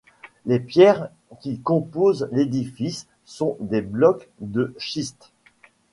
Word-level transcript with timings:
Les 0.47 0.59
pierres 0.59 1.09
qui 1.41 1.59
composent 1.59 2.27
l'édifice 2.31 3.05
sont 3.23 3.55
des 3.59 3.81
blocs 3.83 4.27
de 4.39 4.73
schiste. 4.79 5.31